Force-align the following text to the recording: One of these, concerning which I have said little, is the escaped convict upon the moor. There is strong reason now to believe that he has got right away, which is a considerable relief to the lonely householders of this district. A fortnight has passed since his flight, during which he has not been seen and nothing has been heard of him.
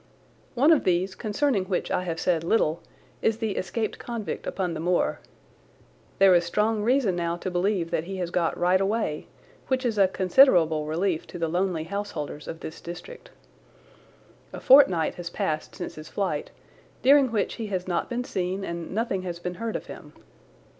One 0.55 0.71
of 0.71 0.83
these, 0.83 1.13
concerning 1.13 1.65
which 1.65 1.91
I 1.91 2.05
have 2.05 2.19
said 2.19 2.43
little, 2.43 2.81
is 3.21 3.37
the 3.37 3.55
escaped 3.55 3.99
convict 3.99 4.47
upon 4.47 4.73
the 4.73 4.79
moor. 4.79 5.19
There 6.17 6.33
is 6.33 6.43
strong 6.43 6.81
reason 6.81 7.15
now 7.15 7.37
to 7.37 7.51
believe 7.51 7.91
that 7.91 8.05
he 8.05 8.17
has 8.17 8.31
got 8.31 8.57
right 8.57 8.81
away, 8.81 9.27
which 9.67 9.85
is 9.85 9.99
a 9.99 10.07
considerable 10.07 10.87
relief 10.87 11.27
to 11.27 11.37
the 11.37 11.47
lonely 11.47 11.83
householders 11.83 12.47
of 12.47 12.61
this 12.61 12.81
district. 12.81 13.29
A 14.51 14.59
fortnight 14.59 15.13
has 15.21 15.29
passed 15.29 15.75
since 15.75 15.93
his 15.93 16.09
flight, 16.09 16.49
during 17.03 17.31
which 17.31 17.57
he 17.61 17.67
has 17.67 17.87
not 17.87 18.09
been 18.09 18.23
seen 18.23 18.63
and 18.63 18.95
nothing 18.95 19.21
has 19.21 19.37
been 19.37 19.53
heard 19.61 19.75
of 19.75 19.85
him. 19.85 20.13